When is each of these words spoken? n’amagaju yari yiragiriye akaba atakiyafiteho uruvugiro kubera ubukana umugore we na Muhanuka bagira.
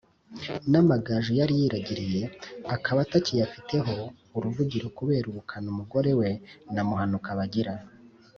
n’amagaju 0.71 1.31
yari 1.39 1.53
yiragiriye 1.59 2.23
akaba 2.75 2.99
atakiyafiteho 3.05 3.95
uruvugiro 4.37 4.85
kubera 4.97 5.25
ubukana 5.31 5.67
umugore 5.73 6.11
we 6.19 6.29
na 6.73 6.81
Muhanuka 6.87 7.29
bagira. 7.39 7.73